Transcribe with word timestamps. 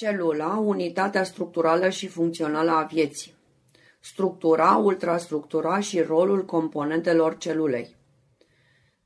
Celula, 0.00 0.56
unitatea 0.56 1.24
structurală 1.24 1.88
și 1.88 2.06
funcțională 2.06 2.70
a 2.70 2.82
vieții. 2.82 3.34
Structura, 4.00 4.76
ultrastructura 4.76 5.80
și 5.80 6.00
rolul 6.00 6.44
componentelor 6.44 7.38
celulei. 7.38 7.96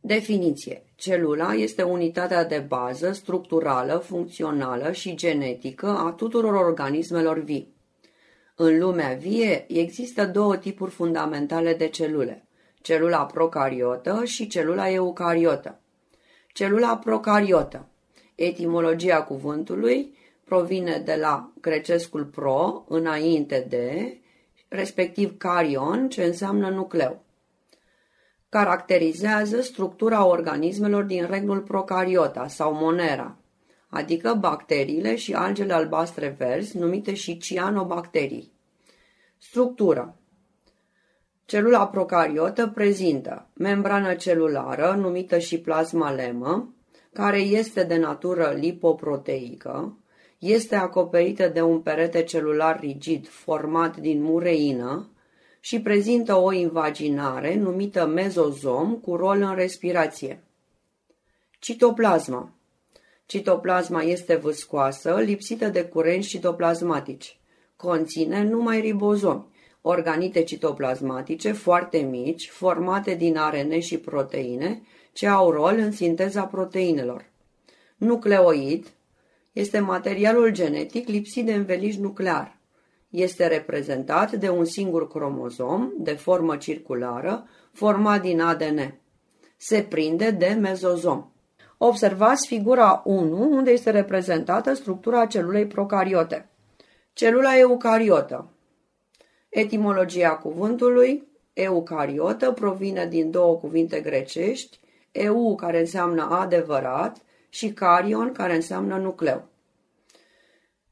Definiție. 0.00 0.84
Celula 0.96 1.52
este 1.52 1.82
unitatea 1.82 2.44
de 2.44 2.58
bază, 2.68 3.12
structurală, 3.12 3.96
funcțională 3.96 4.92
și 4.92 5.14
genetică 5.14 5.86
a 5.86 6.12
tuturor 6.12 6.54
organismelor 6.54 7.38
vii. 7.38 7.74
În 8.56 8.78
lumea 8.78 9.14
vie 9.14 9.64
există 9.68 10.26
două 10.26 10.56
tipuri 10.56 10.90
fundamentale 10.90 11.74
de 11.74 11.88
celule, 11.88 12.46
celula 12.80 13.26
procariotă 13.26 14.24
și 14.24 14.46
celula 14.46 14.90
eucariotă. 14.90 15.80
Celula 16.52 16.96
procariotă. 16.96 17.86
Etimologia 18.34 19.22
cuvântului 19.22 20.20
provine 20.52 21.02
de 21.04 21.14
la 21.14 21.52
grecescul 21.60 22.24
pro, 22.24 22.84
înainte 22.88 23.66
de, 23.68 24.18
respectiv 24.68 25.36
carion, 25.36 26.08
ce 26.08 26.24
înseamnă 26.24 26.68
nucleu. 26.68 27.24
Caracterizează 28.48 29.60
structura 29.60 30.26
organismelor 30.26 31.02
din 31.02 31.26
regnul 31.30 31.60
procariota 31.60 32.48
sau 32.48 32.74
monera, 32.74 33.36
adică 33.88 34.34
bacteriile 34.34 35.16
și 35.16 35.34
algele 35.34 35.72
albastre 35.72 36.34
verzi, 36.38 36.78
numite 36.78 37.14
și 37.14 37.38
cianobacterii. 37.38 38.52
Structură 39.38 40.16
Celula 41.44 41.88
procariotă 41.88 42.66
prezintă 42.68 43.46
membrană 43.54 44.14
celulară, 44.14 44.94
numită 44.98 45.38
și 45.38 45.60
plasmalemă, 45.60 46.74
care 47.12 47.38
este 47.38 47.84
de 47.84 47.96
natură 47.96 48.54
lipoproteică, 48.58 49.96
este 50.42 50.74
acoperită 50.74 51.48
de 51.48 51.60
un 51.60 51.80
perete 51.80 52.22
celular 52.22 52.80
rigid 52.80 53.28
format 53.28 53.96
din 53.96 54.22
mureină 54.22 55.10
și 55.60 55.80
prezintă 55.80 56.36
o 56.36 56.52
invaginare 56.52 57.54
numită 57.54 58.06
mezozom 58.06 58.94
cu 58.94 59.16
rol 59.16 59.40
în 59.40 59.54
respirație. 59.54 60.42
Citoplasma 61.58 62.52
Citoplasma 63.26 64.02
este 64.02 64.34
vâscoasă, 64.34 65.20
lipsită 65.20 65.68
de 65.68 65.84
curenți 65.84 66.28
citoplasmatici. 66.28 67.38
Conține 67.76 68.42
numai 68.42 68.80
ribozomi, 68.80 69.46
organite 69.80 70.42
citoplasmatice 70.42 71.52
foarte 71.52 71.98
mici, 71.98 72.48
formate 72.50 73.14
din 73.14 73.36
ARN 73.36 73.78
și 73.78 73.98
proteine, 73.98 74.82
ce 75.12 75.26
au 75.26 75.50
rol 75.50 75.74
în 75.78 75.92
sinteza 75.92 76.44
proteinelor. 76.44 77.30
Nucleoid 77.96 78.92
este 79.52 79.78
materialul 79.78 80.50
genetic 80.50 81.08
lipsit 81.08 81.46
de 81.46 81.54
înveliș 81.54 81.96
nuclear. 81.96 82.58
Este 83.08 83.46
reprezentat 83.46 84.32
de 84.32 84.48
un 84.48 84.64
singur 84.64 85.08
cromozom 85.08 85.92
de 85.98 86.12
formă 86.12 86.56
circulară 86.56 87.48
format 87.72 88.20
din 88.20 88.40
ADN. 88.40 89.00
Se 89.56 89.82
prinde 89.82 90.30
de 90.30 90.56
mezozom. 90.60 91.26
Observați 91.78 92.46
figura 92.46 93.02
1, 93.04 93.48
unde 93.50 93.70
este 93.70 93.90
reprezentată 93.90 94.74
structura 94.74 95.26
celulei 95.26 95.66
procariote. 95.66 96.48
Celula 97.12 97.58
eucariotă. 97.58 98.50
Etimologia 99.48 100.30
cuvântului 100.30 101.26
eucariotă 101.52 102.52
provine 102.52 103.06
din 103.06 103.30
două 103.30 103.56
cuvinte 103.56 104.00
grecești, 104.00 104.78
eu 105.12 105.54
care 105.54 105.78
înseamnă 105.78 106.28
adevărat 106.30 107.16
și 107.54 107.72
carion 107.72 108.32
care 108.32 108.54
înseamnă 108.54 108.96
nucleu. 108.96 109.48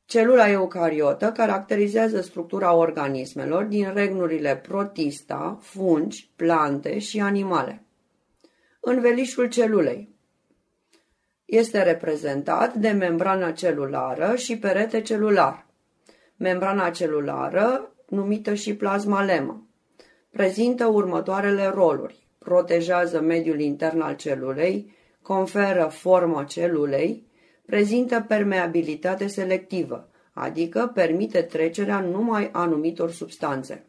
Celula 0.05 0.51
eucariotă 0.51 1.33
caracterizează 1.33 2.21
structura 2.21 2.75
organismelor 2.75 3.65
din 3.65 3.93
regnurile 3.95 4.57
protista, 4.57 5.59
fungi, 5.61 6.31
plante 6.37 6.99
și 6.99 7.21
animale. 7.21 7.85
Învelișul 8.81 9.49
celulei 9.49 10.15
este 11.45 11.83
reprezentat 11.83 12.75
de 12.75 12.91
membrana 12.91 13.53
celulară 13.53 14.37
și 14.37 14.59
perete 14.59 15.01
celular. 15.01 15.67
Membrana 16.37 16.91
celulară, 16.91 17.95
numită 18.09 18.55
și 18.55 18.75
plasmalemă, 18.75 19.69
prezintă 20.31 20.87
următoarele 20.87 21.67
roluri. 21.67 22.29
Protejează 22.39 23.21
mediul 23.21 23.61
intern 23.61 24.01
al 24.01 24.17
celulei, 24.17 24.99
conferă 25.23 25.89
formă 25.93 26.45
celulei, 26.45 27.27
prezintă 27.67 28.25
permeabilitate 28.29 29.27
selectivă, 29.27 30.09
adică 30.33 30.91
permite 30.95 31.43
trecerea 31.43 32.01
numai 32.01 32.49
anumitor 32.53 33.11
substanțe. 33.11 33.85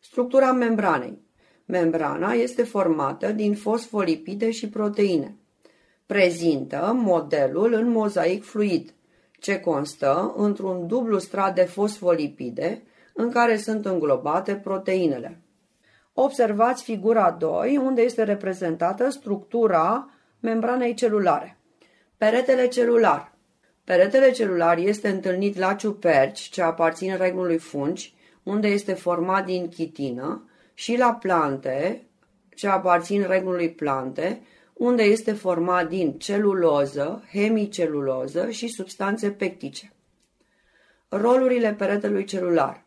Structura 0.00 0.52
membranei. 0.52 1.26
Membrana 1.64 2.32
este 2.32 2.62
formată 2.62 3.32
din 3.32 3.54
fosfolipide 3.54 4.50
și 4.50 4.68
proteine. 4.68 5.36
Prezintă 6.06 6.92
modelul 6.94 7.72
în 7.72 7.90
mozaic 7.90 8.44
fluid, 8.44 8.94
ce 9.40 9.60
constă 9.60 10.34
într-un 10.36 10.86
dublu 10.86 11.18
strat 11.18 11.54
de 11.54 11.62
fosfolipide 11.62 12.82
în 13.14 13.30
care 13.30 13.56
sunt 13.56 13.86
înglobate 13.86 14.54
proteinele. 14.54 15.42
Observați 16.12 16.82
figura 16.82 17.30
2, 17.30 17.76
unde 17.76 18.02
este 18.02 18.22
reprezentată 18.22 19.10
structura 19.10 20.10
membranei 20.40 20.94
celulare. 20.94 21.58
Peretele 22.16 22.68
celular. 22.68 23.32
Peretele 23.84 24.30
celular 24.30 24.78
este 24.78 25.08
întâlnit 25.08 25.56
la 25.56 25.74
ciuperci, 25.74 26.40
ce 26.40 26.62
aparțin 26.62 27.16
regnului 27.16 27.58
fungi, 27.58 28.14
unde 28.42 28.68
este 28.68 28.92
format 28.92 29.44
din 29.44 29.68
chitină, 29.68 30.48
și 30.74 30.96
la 30.96 31.14
plante, 31.14 32.06
ce 32.54 32.68
aparțin 32.68 33.26
regnului 33.28 33.70
plante, 33.70 34.42
unde 34.72 35.02
este 35.02 35.32
format 35.32 35.88
din 35.88 36.18
celuloză, 36.18 37.24
hemiceluloză 37.32 38.50
și 38.50 38.68
substanțe 38.68 39.30
pectice. 39.30 39.92
Rolurile 41.08 41.74
peretelui 41.74 42.24
celular 42.24 42.86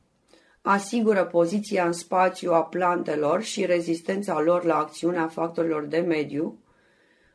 asigură 0.61 1.25
poziția 1.25 1.85
în 1.85 1.91
spațiu 1.91 2.53
a 2.53 2.63
plantelor 2.63 3.41
și 3.41 3.65
rezistența 3.65 4.41
lor 4.41 4.63
la 4.63 4.77
acțiunea 4.77 5.27
factorilor 5.27 5.85
de 5.85 5.99
mediu, 5.99 6.60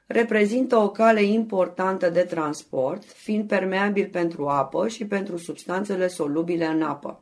reprezintă 0.06 0.76
o 0.76 0.90
cale 0.90 1.22
importantă 1.22 2.10
de 2.10 2.22
transport, 2.22 3.04
fiind 3.04 3.48
permeabil 3.48 4.08
pentru 4.12 4.46
apă 4.46 4.88
și 4.88 5.06
pentru 5.06 5.36
substanțele 5.36 6.06
solubile 6.06 6.66
în 6.66 6.82
apă. 6.82 7.20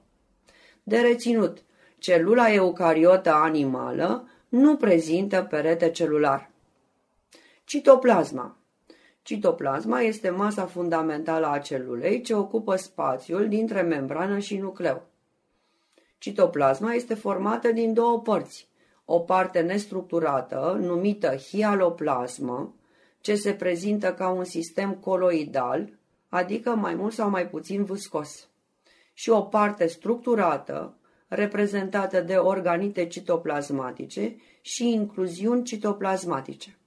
De 0.83 0.99
reținut, 0.99 1.63
celula 1.99 2.53
eucariotă 2.53 3.33
animală 3.33 4.29
nu 4.49 4.77
prezintă 4.77 5.47
perete 5.51 5.91
celular. 5.91 6.51
Citoplasma 7.65 8.57
Citoplasma 9.23 10.01
este 10.01 10.31
masa 10.31 10.67
fundamentală 10.67 11.51
a 11.51 11.59
celulei 11.59 12.21
ce 12.21 12.35
ocupă 12.35 12.77
spațiul 12.77 13.49
dintre 13.49 13.83
membrană 13.83 14.39
și 14.39 14.57
nucleu. 14.57 15.03
Citoplasma 16.19 16.93
este 16.93 17.15
formată 17.15 17.73
din 17.73 17.93
două 17.93 18.21
părți, 18.21 18.69
o 19.05 19.19
parte 19.19 19.61
nestructurată, 19.61 20.79
numită 20.81 21.37
hialoplasmă, 21.37 22.75
ce 23.21 23.35
se 23.35 23.53
prezintă 23.53 24.15
ca 24.15 24.29
un 24.29 24.45
sistem 24.45 24.95
coloidal, 24.95 25.89
adică 26.29 26.71
mai 26.71 26.95
mult 26.95 27.13
sau 27.13 27.31
mai 27.31 27.49
puțin 27.49 27.85
viscos, 27.85 28.49
și 29.13 29.31
o 29.31 29.41
parte 29.41 29.87
structurată, 29.87 30.97
reprezentată 31.29 32.21
de 32.21 32.35
organite 32.35 33.07
citoplasmatice 33.07 34.37
și 34.61 34.93
incluziuni 34.93 35.65
citoplasmatice. 35.65 36.79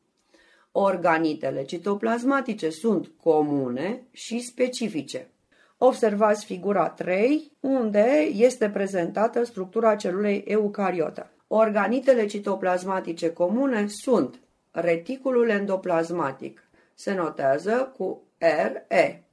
Organitele 0.72 1.64
citoplasmatice 1.64 2.70
sunt 2.70 3.12
comune 3.24 4.08
și 4.12 4.40
specifice. 4.40 5.30
Observați 5.78 6.46
figura 6.46 6.90
3, 6.90 7.52
unde 7.60 8.30
este 8.34 8.70
prezentată 8.70 9.44
structura 9.44 9.96
celulei 9.96 10.44
eucariotă. 10.48 11.32
Organitele 11.48 12.26
citoplasmatice 12.26 13.34
comune 13.34 13.88
sunt 13.88 14.40
reticulul 14.72 15.50
endoplasmatic. 15.50 16.64
Se 16.94 17.14
notează 17.14 17.94
cu 17.98 18.22
RE. 18.38 19.24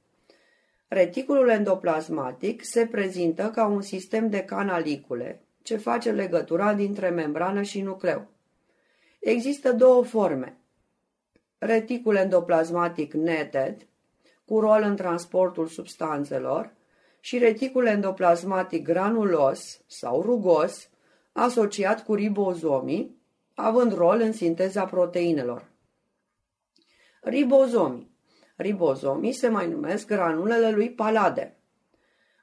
Reticulul 0.87 1.49
endoplasmatic 1.49 2.61
se 2.63 2.87
prezintă 2.87 3.51
ca 3.55 3.65
un 3.65 3.81
sistem 3.81 4.29
de 4.29 4.43
canalicule 4.43 5.45
ce 5.61 5.77
face 5.77 6.11
legătura 6.11 6.73
dintre 6.73 7.09
membrană 7.09 7.61
și 7.61 7.81
nucleu. 7.81 8.27
Există 9.19 9.71
două 9.71 10.03
forme. 10.03 10.57
Reticul 11.57 12.15
endoplasmatic 12.15 13.13
netted, 13.13 13.87
cu 14.45 14.59
rol 14.59 14.81
în 14.81 14.95
transportul 14.95 15.67
substanțelor, 15.67 16.73
și 17.19 17.37
reticul 17.37 17.85
endoplasmatic 17.85 18.83
granulos 18.83 19.81
sau 19.87 20.21
rugos, 20.21 20.89
asociat 21.37 22.03
cu 22.03 22.13
ribozomii, 22.13 23.21
având 23.53 23.93
rol 23.93 24.19
în 24.19 24.31
sinteza 24.31 24.85
proteinelor. 24.85 25.71
Ribozomii 27.21 28.13
Ribozomii 28.55 29.33
se 29.33 29.47
mai 29.47 29.69
numesc 29.69 30.07
granulele 30.07 30.71
lui 30.71 30.91
Palade. 30.91 31.57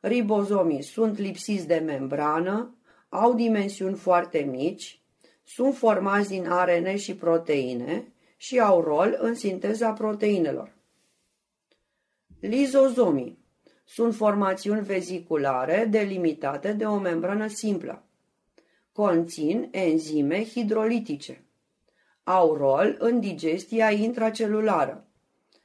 Ribozomii 0.00 0.82
sunt 0.82 1.18
lipsiți 1.18 1.66
de 1.66 1.78
membrană, 1.78 2.76
au 3.08 3.34
dimensiuni 3.34 3.96
foarte 3.96 4.38
mici, 4.38 5.02
sunt 5.42 5.76
formați 5.76 6.28
din 6.28 6.48
ARN 6.48 6.96
și 6.96 7.14
proteine 7.14 8.12
și 8.36 8.60
au 8.60 8.80
rol 8.80 9.16
în 9.18 9.34
sinteza 9.34 9.92
proteinelor. 9.92 10.76
Lizozomii 12.40 13.38
sunt 13.84 14.14
formațiuni 14.14 14.84
veziculare 14.84 15.86
delimitate 15.90 16.72
de 16.72 16.84
o 16.84 16.98
membrană 16.98 17.46
simplă. 17.46 18.06
Conțin 18.92 19.68
enzime 19.70 20.44
hidrolitice. 20.44 21.44
Au 22.24 22.54
rol 22.54 22.96
în 22.98 23.20
digestia 23.20 23.90
intracelulară. 23.90 25.06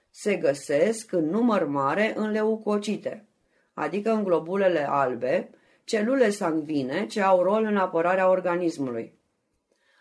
Se 0.09 0.35
găsesc 0.35 1.11
în 1.11 1.29
număr 1.29 1.65
mare 1.65 2.13
în 2.15 2.31
leucocite, 2.31 3.25
adică 3.73 4.11
în 4.11 4.23
globulele 4.23 4.89
albe, 4.89 5.49
celule 5.83 6.29
sanguine 6.29 7.05
ce 7.05 7.21
au 7.21 7.41
rol 7.41 7.63
în 7.63 7.77
apărarea 7.77 8.29
organismului. 8.29 9.13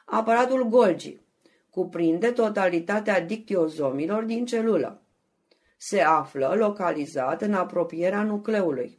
Aparatul 0.04 0.68
Golgi 0.68 1.20
cuprinde 1.70 2.30
totalitatea 2.30 3.20
dictiozomilor 3.20 4.22
din 4.22 4.46
celulă. 4.46 5.02
Se 5.76 6.00
află 6.00 6.54
localizat 6.54 7.42
în 7.42 7.54
apropierea 7.54 8.22
nucleului. 8.22 8.98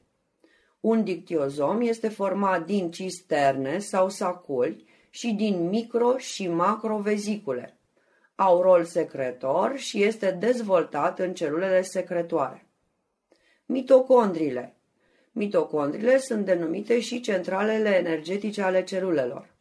Un 0.88 1.04
dictiozom 1.04 1.82
este 1.82 2.10
format 2.10 2.66
din 2.66 2.92
cisterne 2.92 3.80
sau 3.80 4.10
saculi 4.10 4.86
și 5.10 5.32
din 5.32 5.70
micro- 5.70 6.18
și 6.18 6.48
macrovezicule. 6.48 7.78
Au 8.36 8.62
rol 8.62 8.84
secretor 8.84 9.78
și 9.78 10.04
este 10.04 10.32
dezvoltat 10.32 11.20
în 11.20 11.34
celulele 11.34 11.82
secretoare. 11.82 12.68
Mitocondrile 13.66 14.76
Mitocondrile 15.32 16.18
sunt 16.18 16.46
denumite 16.46 17.00
și 17.00 17.20
centralele 17.20 17.96
energetice 17.96 18.62
ale 18.62 18.84
celulelor. 18.84 19.54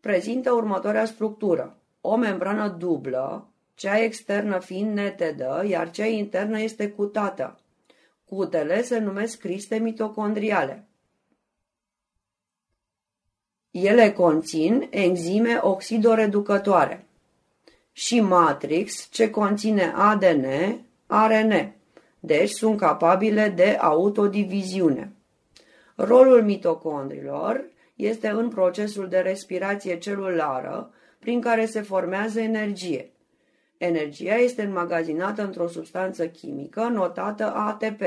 Prezintă 0.00 0.52
următoarea 0.52 1.04
structură. 1.04 1.76
O 2.00 2.16
membrană 2.16 2.68
dublă, 2.68 3.48
cea 3.74 3.98
externă 3.98 4.58
fiind 4.58 4.94
netedă, 4.94 5.64
iar 5.68 5.90
cea 5.90 6.06
internă 6.06 6.60
este 6.60 6.90
cutată. 6.90 7.61
Cutele 8.34 8.82
se 8.82 8.98
numesc 8.98 9.38
criste 9.38 9.78
mitocondriale. 9.78 10.88
Ele 13.70 14.12
conțin 14.12 14.86
enzime 14.90 15.58
oxidoreducătoare 15.62 17.06
și 17.92 18.20
matrix 18.20 19.08
ce 19.10 19.30
conține 19.30 19.92
ADN, 19.94 20.46
ARN 21.06 21.74
deci 22.20 22.50
sunt 22.50 22.78
capabile 22.78 23.48
de 23.48 23.76
autodiviziune. 23.80 25.12
Rolul 25.94 26.42
mitocondrilor 26.42 27.64
este 27.94 28.28
în 28.28 28.48
procesul 28.48 29.08
de 29.08 29.18
respirație 29.18 29.98
celulară, 29.98 30.92
prin 31.18 31.40
care 31.40 31.66
se 31.66 31.80
formează 31.80 32.40
energie. 32.40 33.11
Energia 33.84 34.34
este 34.34 34.62
înmagazinată 34.62 35.42
într-o 35.42 35.68
substanță 35.68 36.28
chimică 36.28 36.82
notată 36.82 37.54
ATP, 37.54 38.02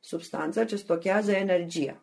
substanță 0.00 0.64
ce 0.64 0.76
stochează 0.76 1.32
energia. 1.32 2.02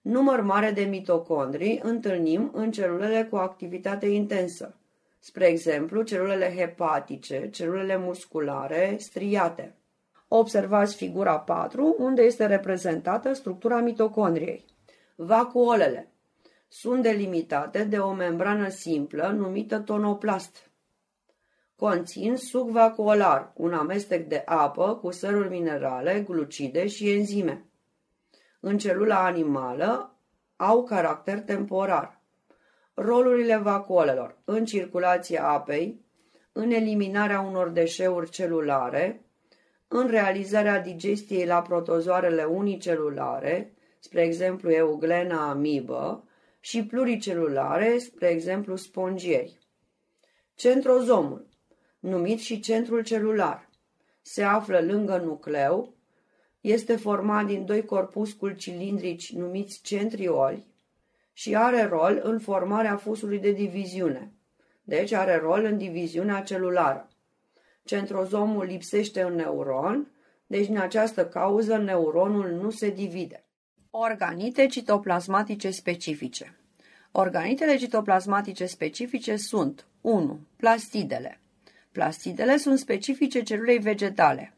Număr 0.00 0.40
mare 0.40 0.70
de 0.70 0.82
mitocondrii 0.82 1.80
întâlnim 1.82 2.50
în 2.54 2.70
celulele 2.70 3.24
cu 3.24 3.36
activitate 3.36 4.06
intensă, 4.06 4.78
spre 5.18 5.46
exemplu 5.46 6.02
celulele 6.02 6.54
hepatice, 6.56 7.50
celulele 7.50 7.96
musculare, 7.96 8.96
striate. 8.98 9.74
Observați 10.28 10.96
figura 10.96 11.38
4, 11.38 11.96
unde 11.98 12.22
este 12.22 12.46
reprezentată 12.46 13.32
structura 13.32 13.80
mitocondriei. 13.80 14.64
Vacuolele 15.16 16.12
sunt 16.68 17.02
delimitate 17.02 17.84
de 17.84 17.98
o 17.98 18.12
membrană 18.12 18.68
simplă 18.68 19.34
numită 19.36 19.78
tonoplast. 19.78 20.67
Conțin 21.80 22.36
suc 22.36 22.70
vacuolar, 22.70 23.52
un 23.54 23.72
amestec 23.72 24.28
de 24.28 24.42
apă 24.44 24.96
cu 24.96 25.10
săruri 25.10 25.48
minerale, 25.48 26.24
glucide 26.28 26.86
și 26.86 27.10
enzime. 27.10 27.66
În 28.60 28.78
celula 28.78 29.24
animală 29.24 30.18
au 30.56 30.84
caracter 30.84 31.40
temporar. 31.40 32.22
Rolurile 32.94 33.56
vacuolelor 33.56 34.38
în 34.44 34.64
circulația 34.64 35.48
apei, 35.48 36.04
în 36.52 36.70
eliminarea 36.70 37.40
unor 37.40 37.68
deșeuri 37.68 38.30
celulare, 38.30 39.24
în 39.88 40.08
realizarea 40.08 40.80
digestiei 40.80 41.46
la 41.46 41.62
protozoarele 41.62 42.44
unicelulare, 42.44 43.74
spre 43.98 44.22
exemplu 44.22 44.70
euglena 44.70 45.50
amibă, 45.50 46.28
și 46.60 46.84
pluricelulare, 46.84 47.98
spre 47.98 48.28
exemplu 48.28 48.76
spongieri. 48.76 49.58
Centrozomul, 50.54 51.47
numit 51.98 52.38
și 52.38 52.60
centrul 52.60 53.02
celular, 53.02 53.68
se 54.22 54.42
află 54.42 54.80
lângă 54.80 55.16
nucleu, 55.16 55.94
este 56.60 56.96
format 56.96 57.46
din 57.46 57.64
doi 57.64 57.84
corpusculi 57.84 58.56
cilindrici 58.56 59.32
numiți 59.32 59.80
centrioli 59.82 60.66
și 61.32 61.56
are 61.56 61.84
rol 61.84 62.20
în 62.22 62.38
formarea 62.38 62.96
fusului 62.96 63.38
de 63.38 63.52
diviziune, 63.52 64.32
deci 64.82 65.12
are 65.12 65.36
rol 65.36 65.64
în 65.64 65.78
diviziunea 65.78 66.42
celulară 66.42 67.08
centrozomul 67.88 68.64
lipsește 68.64 69.22
în 69.22 69.34
neuron, 69.34 70.12
deci 70.46 70.66
din 70.66 70.78
această 70.78 71.26
cauză 71.26 71.76
neuronul 71.76 72.50
nu 72.50 72.70
se 72.70 72.90
divide. 72.90 73.44
Organite 73.90 74.66
citoplasmatice 74.66 75.70
specifice 75.70 76.58
Organitele 77.12 77.76
citoplasmatice 77.76 78.66
specifice 78.66 79.36
sunt 79.36 79.86
1. 80.00 80.40
Plastidele. 80.56 81.40
Plastidele 81.98 82.56
sunt 82.56 82.78
specifice 82.78 83.42
celulei 83.42 83.78
vegetale. 83.78 84.54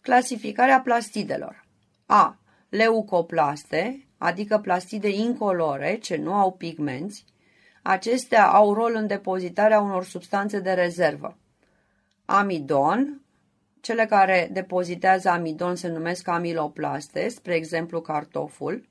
Clasificarea 0.00 0.80
plastidelor 0.80 1.66
A. 2.06 2.38
Leucoplaste, 2.68 4.06
adică 4.18 4.58
plastide 4.58 5.08
incolore, 5.08 5.96
ce 5.96 6.16
nu 6.16 6.32
au 6.32 6.52
pigmenți. 6.52 7.24
Acestea 7.82 8.46
au 8.46 8.74
rol 8.74 8.92
în 8.94 9.06
depozitarea 9.06 9.80
unor 9.80 10.04
substanțe 10.04 10.60
de 10.60 10.72
rezervă 10.72 11.38
amidon, 12.24 13.22
cele 13.80 14.06
care 14.06 14.48
depozitează 14.52 15.28
amidon 15.28 15.74
se 15.74 15.88
numesc 15.88 16.28
amiloplaste, 16.28 17.28
spre 17.28 17.54
exemplu 17.54 18.00
cartoful, 18.00 18.88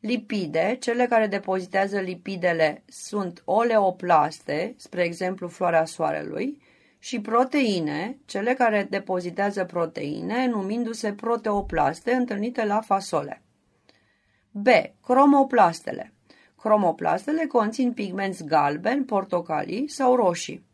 lipide, 0.00 0.76
cele 0.80 1.06
care 1.06 1.26
depozitează 1.26 1.98
lipidele 1.98 2.82
sunt 2.86 3.42
oleoplaste, 3.44 4.74
spre 4.76 5.02
exemplu 5.02 5.48
floarea 5.48 5.84
soarelui, 5.84 6.68
și 7.02 7.20
proteine, 7.20 8.18
cele 8.24 8.54
care 8.54 8.86
depozitează 8.90 9.64
proteine, 9.64 10.46
numindu-se 10.46 11.12
proteoplaste, 11.12 12.12
întâlnite 12.12 12.64
la 12.64 12.80
fasole. 12.80 13.42
B. 14.50 14.66
Cromoplastele. 15.04 16.12
Cromoplastele 16.56 17.46
conțin 17.46 17.92
pigmenți 17.92 18.44
galbeni, 18.44 19.04
portocalii 19.04 19.88
sau 19.88 20.14
roșii. 20.14 20.66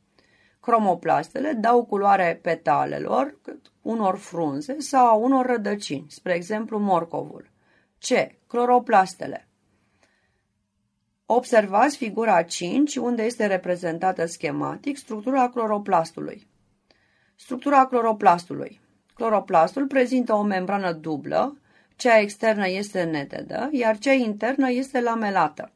Cromoplastele 0.61 1.53
dau 1.53 1.85
culoare 1.85 2.39
petalelor, 2.43 3.39
unor 3.83 4.17
frunze 4.17 4.79
sau 4.79 5.07
a 5.07 5.13
unor 5.13 5.47
rădăcini, 5.47 6.07
spre 6.09 6.35
exemplu 6.35 6.79
morcovul. 6.79 7.51
C. 7.99 8.09
Cloroplastele. 8.47 9.46
Observați 11.29 11.97
figura 11.97 12.43
5, 12.43 12.97
unde 12.97 13.23
este 13.23 13.47
reprezentată 13.47 14.27
schematic 14.27 14.97
structura 14.97 15.49
cloroplastului. 15.49 16.47
Structura 17.37 17.87
cloroplastului. 17.87 18.81
Cloroplastul 19.15 19.87
prezintă 19.87 20.35
o 20.35 20.43
membrană 20.43 20.93
dublă, 20.93 21.59
cea 21.97 22.19
externă 22.19 22.69
este 22.69 23.03
netedă, 23.03 23.69
iar 23.73 23.99
cea 23.99 24.13
internă 24.13 24.71
este 24.71 25.01
lamelată. 25.01 25.73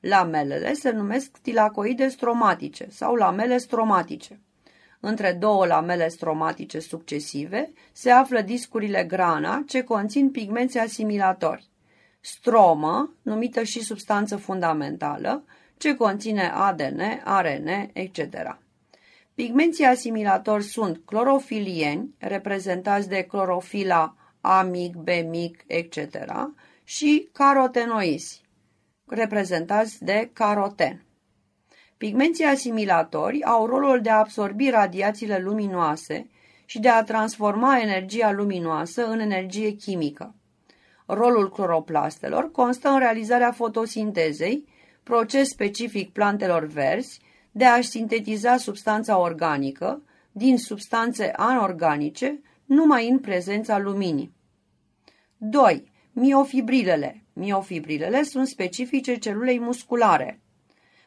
Lamelele 0.00 0.72
se 0.72 0.90
numesc 0.90 1.38
tilacoide 1.38 2.08
stromatice 2.08 2.86
sau 2.90 3.14
lamele 3.14 3.58
stromatice. 3.58 4.40
Între 5.00 5.32
două 5.32 5.66
lamele 5.66 6.08
stromatice 6.08 6.78
succesive 6.78 7.72
se 7.92 8.10
află 8.10 8.40
discurile 8.40 9.04
grana 9.04 9.62
ce 9.66 9.82
conțin 9.82 10.30
pigmenți 10.30 10.78
asimilatori. 10.78 11.67
Stromă, 12.20 13.14
numită 13.22 13.62
și 13.62 13.80
substanță 13.80 14.36
fundamentală, 14.36 15.44
ce 15.76 15.94
conține 15.94 16.50
ADN, 16.54 17.00
ARN, 17.24 17.68
etc. 17.92 18.58
Pigmenții 19.34 19.84
asimilatori 19.84 20.64
sunt 20.64 21.00
clorofilieni, 21.04 22.14
reprezentați 22.18 23.08
de 23.08 23.22
clorofila 23.22 24.14
A 24.40 24.62
mic, 24.62 24.94
B 24.94 25.08
mic, 25.28 25.64
etc. 25.66 25.98
și 26.84 27.28
carotenoizi, 27.32 28.42
reprezentați 29.06 30.04
de 30.04 30.30
caroten. 30.32 31.02
Pigmenții 31.96 32.44
asimilatori 32.44 33.44
au 33.44 33.66
rolul 33.66 34.00
de 34.00 34.10
a 34.10 34.18
absorbi 34.18 34.70
radiațiile 34.70 35.38
luminoase 35.38 36.30
și 36.64 36.78
de 36.78 36.88
a 36.88 37.02
transforma 37.02 37.80
energia 37.80 38.32
luminoasă 38.32 39.06
în 39.06 39.18
energie 39.18 39.70
chimică. 39.70 40.34
Rolul 41.10 41.50
cloroplastelor 41.50 42.50
constă 42.50 42.88
în 42.88 42.98
realizarea 42.98 43.52
fotosintezei, 43.52 44.68
proces 45.02 45.48
specific 45.48 46.12
plantelor 46.12 46.64
verzi, 46.64 47.20
de 47.50 47.64
a-și 47.64 47.88
sintetiza 47.88 48.56
substanța 48.56 49.18
organică 49.18 50.02
din 50.32 50.58
substanțe 50.58 51.32
anorganice 51.36 52.40
numai 52.64 53.08
în 53.08 53.18
prezența 53.18 53.78
luminii. 53.78 54.32
2. 55.36 55.92
Miofibrilele. 56.12 57.24
Miofibrilele 57.32 58.22
sunt 58.22 58.46
specifice 58.46 59.16
celulei 59.16 59.60
musculare. 59.60 60.40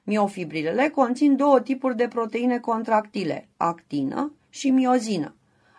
Miofibrilele 0.04 0.90
conțin 0.90 1.36
două 1.36 1.62
tipuri 1.62 1.96
de 1.96 2.08
proteine 2.08 2.60
contractile, 2.60 3.50
actină 3.58 4.34
și 4.50 4.70
miozină. 4.70 5.36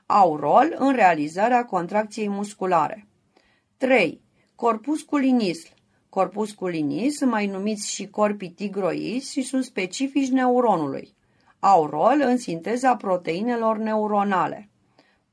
Au 0.07 0.37
rol 0.37 0.75
în 0.79 0.93
realizarea 0.93 1.65
contracției 1.65 2.29
musculare. 2.29 3.07
3. 3.83 4.21
Corpusculinism. 4.55 5.69
Corpusculinii 6.09 7.13
mai 7.25 7.47
numiți 7.47 7.91
și 7.91 8.09
corpii 8.09 8.51
tigroizi 8.51 9.33
și 9.33 9.43
sunt 9.43 9.65
specifici 9.65 10.29
neuronului. 10.29 11.15
Au 11.59 11.87
rol 11.87 12.23
în 12.25 12.37
sinteza 12.37 12.97
proteinelor 12.97 13.79
neuronale. 13.79 14.69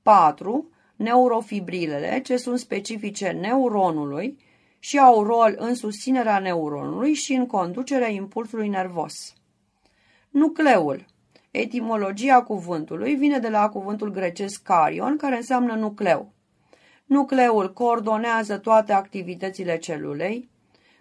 4. 0.01 0.69
Neurofibrilele, 0.95 2.21
ce 2.21 2.37
sunt 2.37 2.59
specifice 2.59 3.29
neuronului 3.29 4.37
și 4.79 4.99
au 4.99 5.23
rol 5.23 5.55
în 5.57 5.75
susținerea 5.75 6.39
neuronului 6.39 7.13
și 7.13 7.33
în 7.33 7.45
conducerea 7.45 8.09
impulsului 8.09 8.67
nervos. 8.67 9.33
Nucleul. 10.29 11.05
Etimologia 11.51 12.41
cuvântului 12.43 13.15
vine 13.15 13.39
de 13.39 13.49
la 13.49 13.69
cuvântul 13.69 14.11
grecesc 14.11 14.61
carion, 14.61 15.17
care 15.17 15.35
înseamnă 15.35 15.73
nucleu. 15.73 16.37
Nucleul 17.09 17.73
coordonează 17.73 18.57
toate 18.57 18.93
activitățile 18.93 19.77
celulei, 19.77 20.49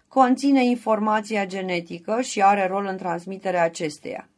conține 0.07 0.65
informația 0.65 1.45
genetică 1.45 2.21
și 2.21 2.41
are 2.41 2.67
rol 2.67 2.85
în 2.85 2.97
transmiterea 2.97 3.63
acesteia. 3.63 4.29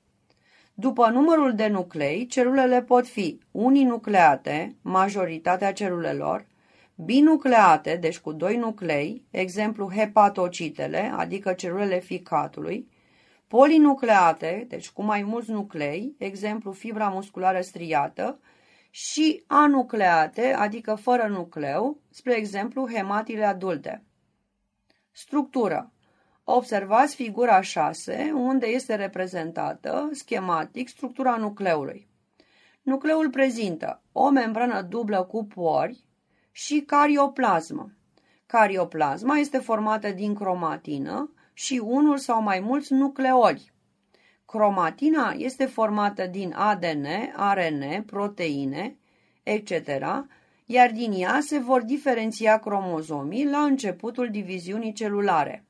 După 0.74 1.10
numărul 1.10 1.54
de 1.56 1.68
nuclei, 1.68 2.26
celulele 2.26 2.82
pot 2.82 3.08
fi 3.08 3.40
uninucleate, 3.52 4.76
majoritatea 4.82 5.74
celulelor, 5.74 6.46
binucleate, 6.96 7.98
deci 8.02 8.20
cu 8.20 8.32
doi 8.32 8.58
nuclei, 8.58 9.26
exemplu 9.30 9.92
hepatocitele, 9.96 11.12
adică 11.16 11.54
celulele 11.54 12.00
ficatului, 12.00 12.88
polinucleate, 13.48 14.66
deci 14.70 14.90
cu 14.90 15.04
mai 15.04 15.24
mulți 15.24 15.52
nuclei, 15.52 16.16
exemplu 16.18 16.72
fibra 16.72 17.08
musculară 17.08 17.62
striată, 17.62 18.40
și 18.94 19.44
anucleate, 19.48 20.54
adică 20.54 20.96
fără 20.96 21.28
nucleu, 21.28 22.02
spre 22.10 22.34
exemplu 22.34 22.90
hematile 22.90 23.46
adulte. 23.46 24.04
Structură. 25.12 25.92
Observați 26.44 27.16
figura 27.16 27.62
6, 27.62 28.32
unde 28.34 28.68
este 28.68 28.96
reprezentată, 28.96 30.10
schematic, 30.12 30.88
structura 30.88 31.36
nucleului. 31.36 32.08
Nucleul 32.82 33.30
prezintă 33.30 34.02
o 34.12 34.30
membrană 34.30 34.82
dublă 34.82 35.24
cu 35.24 35.46
pori 35.46 36.04
și 36.52 36.82
carioplasmă. 36.82 37.92
Carioplasma 38.46 39.38
este 39.38 39.58
formată 39.58 40.10
din 40.10 40.36
cromatină 40.36 41.34
și 41.54 41.82
unul 41.84 42.18
sau 42.18 42.42
mai 42.42 42.60
mulți 42.60 42.94
nucleoli. 42.94 43.72
Cromatina 44.52 45.34
este 45.38 45.66
formată 45.66 46.28
din 46.28 46.54
ADN, 46.54 47.06
ARN, 47.36 48.04
proteine, 48.06 48.98
etc., 49.44 49.88
iar 50.66 50.92
din 50.92 51.12
ea 51.16 51.40
se 51.42 51.60
vor 51.60 51.82
diferenția 51.82 52.60
cromozomii 52.60 53.46
la 53.46 53.58
începutul 53.58 54.30
diviziunii 54.30 54.94
celulare. 54.94 55.66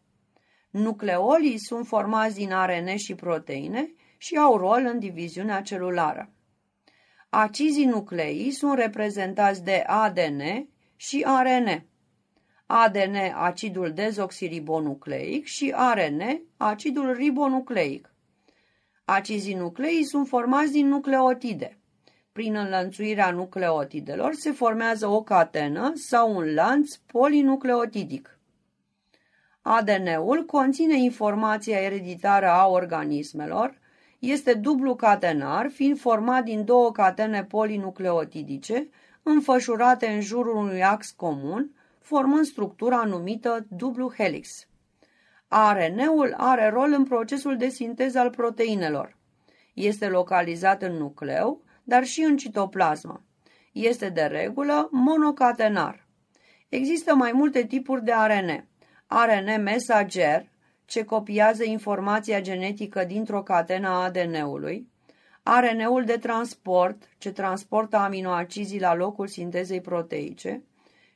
Nucleolii 0.70 1.58
sunt 1.58 1.88
formați 1.88 2.36
din 2.36 2.52
ARN 2.52 2.96
și 2.96 3.16
proteine 3.16 3.94
și 4.18 4.36
au 4.36 4.58
rol 4.58 4.86
în 4.86 5.00
diviziunea 5.00 5.62
celulară. 5.62 6.30
Acizii 7.30 7.86
nucleii 7.86 8.52
sunt 8.52 8.78
reprezentați 8.78 9.64
de 9.64 9.84
ADN 9.88 10.70
și 10.96 11.24
ARN. 11.28 11.86
ADN 12.66 13.16
acidul 13.34 13.92
dezoxiribonucleic 13.92 15.46
și 15.46 15.74
ARN 15.76 16.42
acidul 16.58 17.14
ribonucleic. 17.14 18.11
Acizii 19.06 19.54
nucleii 19.54 20.04
sunt 20.04 20.28
formați 20.28 20.72
din 20.72 20.88
nucleotide. 20.88 21.78
Prin 22.32 22.56
înlănțuirea 22.56 23.32
nucleotidelor 23.32 24.34
se 24.34 24.52
formează 24.52 25.08
o 25.08 25.22
catenă 25.24 25.92
sau 25.96 26.36
un 26.36 26.54
lanț 26.54 26.96
polinucleotidic. 26.96 28.40
ADN-ul 29.62 30.46
conține 30.46 30.98
informația 30.98 31.82
ereditară 31.82 32.50
a 32.50 32.68
organismelor, 32.68 33.80
este 34.20 34.54
dublu 34.54 34.96
catenar, 34.96 35.70
fiind 35.70 36.00
format 36.00 36.44
din 36.44 36.66
două 36.66 36.92
catene 36.92 37.44
polinucleotidice, 37.44 38.90
înfășurate 39.24 40.08
în 40.08 40.22
jurul 40.22 40.56
unui 40.56 40.84
ax 40.84 41.12
comun, 41.12 41.76
formând 42.00 42.46
structura 42.46 43.04
numită 43.04 43.66
dublu 43.70 44.14
helix. 44.18 44.68
ARN-ul 45.54 46.34
are 46.38 46.70
rol 46.70 46.94
în 46.94 47.04
procesul 47.04 47.58
de 47.58 47.70
sinteză 47.70 48.20
al 48.20 48.30
proteinelor. 48.30 49.18
Este 49.74 50.08
localizat 50.08 50.82
în 50.82 50.94
nucleu, 50.94 51.62
dar 51.84 52.04
și 52.04 52.22
în 52.22 52.38
citoplasmă. 52.38 53.24
Este 53.72 54.10
de 54.10 54.22
regulă 54.22 54.90
monocatenar. 54.92 56.08
Există 56.70 57.16
mai 57.16 57.32
multe 57.32 57.66
tipuri 57.66 58.04
de 58.04 58.12
ARN. 58.12 58.68
ARN 59.08 59.62
mesager, 59.62 60.50
ce 60.86 61.04
copiază 61.04 61.64
informația 61.64 62.42
genetică 62.42 63.04
dintr-o 63.04 63.44
catenă 63.44 63.88
a 63.88 64.04
ADN-ului, 64.04 64.90
ARN-ul 65.44 66.04
de 66.04 66.18
transport, 66.18 67.10
ce 67.18 67.32
transportă 67.32 67.98
aminoacizii 67.98 68.80
la 68.80 68.96
locul 68.96 69.28
sintezei 69.28 69.82
proteice, 69.82 70.64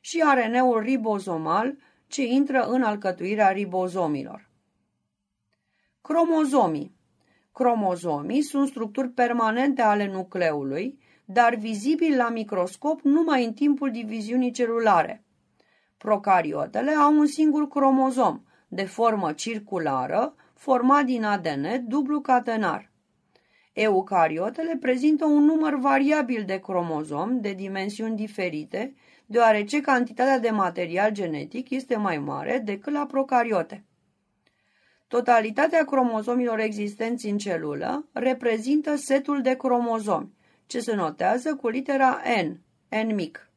și 0.00 0.22
ARN-ul 0.26 0.80
ribozomal, 0.80 1.76
ce 2.06 2.22
intră 2.22 2.66
în 2.68 2.82
alcătuirea 2.82 3.50
ribozomilor. 3.50 4.48
Cromozomii 6.02 6.94
Cromozomii 7.52 8.42
sunt 8.42 8.68
structuri 8.68 9.08
permanente 9.08 9.82
ale 9.82 10.06
nucleului, 10.06 10.98
dar 11.24 11.54
vizibili 11.54 12.16
la 12.16 12.28
microscop 12.28 13.00
numai 13.00 13.44
în 13.44 13.52
timpul 13.52 13.90
diviziunii 13.90 14.50
celulare. 14.50 15.24
Procariotele 15.96 16.90
au 16.90 17.18
un 17.18 17.26
singur 17.26 17.68
cromozom, 17.68 18.42
de 18.68 18.84
formă 18.84 19.32
circulară, 19.32 20.34
format 20.54 21.04
din 21.04 21.24
ADN 21.24 21.84
dublu 21.88 22.20
catenar. 22.20 22.90
Eucariotele 23.72 24.76
prezintă 24.80 25.24
un 25.24 25.44
număr 25.44 25.74
variabil 25.74 26.44
de 26.46 26.58
cromozom 26.58 27.40
de 27.40 27.52
dimensiuni 27.52 28.16
diferite, 28.16 28.94
deoarece 29.26 29.80
cantitatea 29.80 30.38
de 30.38 30.50
material 30.50 31.10
genetic 31.10 31.70
este 31.70 31.96
mai 31.96 32.18
mare 32.18 32.58
decât 32.58 32.92
la 32.92 33.06
procariote. 33.06 33.84
Totalitatea 35.08 35.84
cromozomilor 35.84 36.58
existenți 36.58 37.26
în 37.26 37.38
celulă 37.38 38.08
reprezintă 38.12 38.96
setul 38.96 39.42
de 39.42 39.54
cromozomi, 39.54 40.32
ce 40.66 40.80
se 40.80 40.94
notează 40.94 41.54
cu 41.54 41.68
litera 41.68 42.20
N, 42.42 42.60
N 43.06 43.14
mic. 43.14 43.50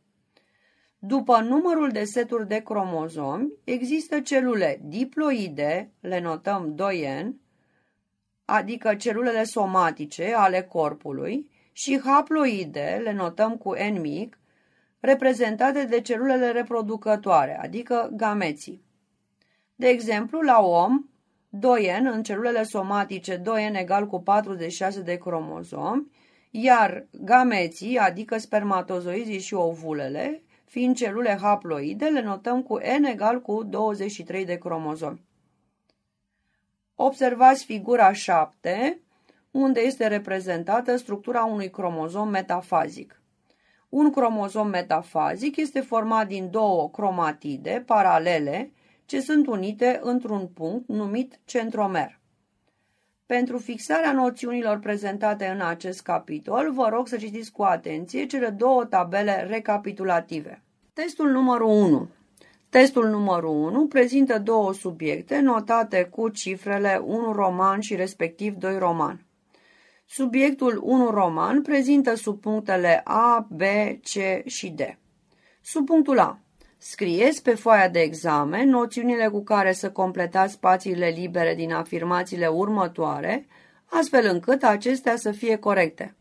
După 0.99 1.39
numărul 1.39 1.89
de 1.89 2.03
seturi 2.03 2.47
de 2.47 2.61
cromozomi, 2.61 3.53
există 3.63 4.19
celule 4.19 4.79
diploide, 4.83 5.91
le 5.99 6.19
notăm 6.19 6.75
2N, 6.75 7.27
adică 8.45 8.95
celulele 8.95 9.43
somatice 9.43 10.33
ale 10.33 10.61
corpului, 10.61 11.49
și 11.71 11.99
haploide, 12.03 12.99
le 13.03 13.13
notăm 13.13 13.57
cu 13.57 13.73
N 13.73 13.99
mic, 14.01 14.39
reprezentate 14.99 15.85
de 15.85 16.01
celulele 16.01 16.51
reproducătoare, 16.51 17.59
adică 17.59 18.09
gameții. 18.13 18.83
De 19.75 19.87
exemplu, 19.87 20.41
la 20.41 20.59
om, 20.59 21.09
2N 21.57 22.11
în 22.11 22.23
celulele 22.23 22.63
somatice 22.63 23.41
2N 23.41 23.73
egal 23.73 24.07
cu 24.07 24.21
46 24.21 25.01
de 25.01 25.15
cromozomi, 25.15 26.11
iar 26.51 27.07
gameții, 27.11 27.97
adică 27.97 28.37
spermatozoizii 28.37 29.39
și 29.39 29.53
ovulele, 29.53 30.43
fiind 30.65 30.95
celule 30.95 31.37
haploide, 31.41 32.05
le 32.05 32.21
notăm 32.21 32.63
cu 32.63 32.77
N 32.99 33.03
egal 33.03 33.41
cu 33.41 33.63
23 33.63 34.45
de 34.45 34.57
cromozomi. 34.57 35.21
Observați 36.95 37.65
figura 37.65 38.13
7, 38.13 38.99
unde 39.51 39.79
este 39.79 40.07
reprezentată 40.07 40.95
structura 40.95 41.43
unui 41.43 41.69
cromozom 41.69 42.29
metafazic. 42.29 43.18
Un 43.89 44.11
cromozom 44.11 44.67
metafazic 44.67 45.55
este 45.55 45.79
format 45.79 46.27
din 46.27 46.49
două 46.51 46.89
cromatide 46.89 47.83
paralele 47.85 48.71
ce 49.05 49.21
sunt 49.21 49.47
unite 49.47 49.99
într-un 50.03 50.47
punct 50.47 50.87
numit 50.87 51.39
centromer. 51.45 52.19
Pentru 53.25 53.57
fixarea 53.57 54.11
noțiunilor 54.11 54.79
prezentate 54.79 55.45
în 55.45 55.61
acest 55.61 56.01
capitol, 56.01 56.71
vă 56.71 56.89
rog 56.89 57.07
să 57.07 57.17
citiți 57.17 57.51
cu 57.51 57.63
atenție 57.63 58.25
cele 58.25 58.49
două 58.49 58.85
tabele 58.85 59.45
recapitulative. 59.49 60.63
Testul 60.93 61.29
numărul 61.29 61.67
1. 61.67 62.07
Testul 62.69 63.09
numărul 63.09 63.55
1 63.55 63.87
prezintă 63.87 64.39
două 64.39 64.73
subiecte 64.73 65.39
notate 65.39 66.03
cu 66.03 66.29
cifrele 66.29 67.01
1 67.05 67.31
roman 67.31 67.79
și 67.79 67.95
respectiv 67.95 68.53
2 68.53 68.77
roman. 68.77 69.25
Subiectul 70.11 70.79
1 70.83 71.09
roman 71.09 71.61
prezintă 71.61 72.15
subpunctele 72.15 73.01
A, 73.03 73.47
B, 73.49 73.61
C 74.01 74.45
și 74.45 74.69
D. 74.69 74.81
Subpunctul 75.61 76.19
A. 76.19 76.39
Scrieți 76.77 77.43
pe 77.43 77.55
foaia 77.55 77.89
de 77.89 77.99
examen 77.99 78.69
noțiunile 78.69 79.27
cu 79.27 79.43
care 79.43 79.71
să 79.71 79.91
completați 79.91 80.53
spațiile 80.53 81.07
libere 81.07 81.55
din 81.55 81.71
afirmațiile 81.73 82.47
următoare, 82.47 83.47
astfel 83.85 84.29
încât 84.31 84.63
acestea 84.63 85.15
să 85.15 85.31
fie 85.31 85.55
corecte. 85.55 86.15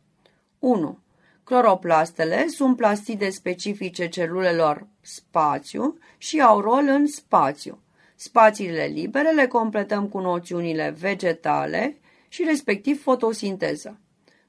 1. 0.59 0.99
Cloroplastele 1.45 2.47
sunt 2.47 2.77
plastide 2.77 3.31
specifice 3.31 4.09
celulelor 4.09 4.87
spațiu 5.01 5.99
și 6.19 6.41
au 6.41 6.61
rol 6.61 6.85
în 6.87 7.07
spațiu. 7.07 7.83
Spațiile 8.15 8.85
libere 8.85 9.31
le 9.31 9.47
completăm 9.47 10.09
cu 10.09 10.19
noțiunile 10.19 10.95
vegetale 10.99 11.97
și 12.29 12.45
respectiv 12.45 13.03
fotosinteză. 13.03 14.01